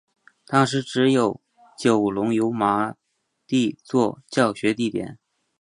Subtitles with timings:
[0.47, 1.39] 当时只有
[1.77, 2.95] 九龙油麻
[3.45, 5.19] 地作教学地点。